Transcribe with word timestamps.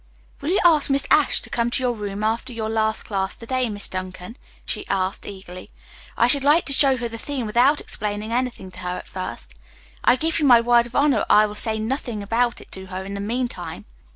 "Will 0.41 0.49
you 0.49 0.59
ask 0.65 0.89
Miss 0.89 1.05
Ashe 1.11 1.41
to 1.41 1.49
come 1.51 1.69
to 1.69 1.83
your 1.83 1.93
room 1.93 2.23
after 2.23 2.51
your 2.53 2.71
last 2.71 3.03
class 3.03 3.37
to 3.37 3.45
day, 3.45 3.69
Miss 3.69 3.87
Duncan?" 3.87 4.35
she 4.65 4.83
asked 4.87 5.27
eagerly. 5.27 5.69
"I 6.17 6.25
should 6.25 6.43
like 6.43 6.65
to 6.65 6.73
show 6.73 6.97
her 6.97 7.07
the 7.07 7.19
theme 7.19 7.45
without 7.45 7.79
explaining 7.79 8.31
anything 8.33 8.71
to 8.71 8.79
her 8.79 8.97
at 8.97 9.07
first. 9.07 9.53
I 10.03 10.15
give 10.15 10.39
you 10.39 10.45
my 10.47 10.59
word 10.59 10.87
of 10.87 10.95
honor 10.95 11.23
I 11.29 11.45
will 11.45 11.53
say 11.53 11.77
nothing 11.77 12.23
about 12.23 12.59
it 12.59 12.71
to 12.71 12.87
her 12.87 13.03
in 13.03 13.13
the 13.13 13.19
meantime." 13.19 13.85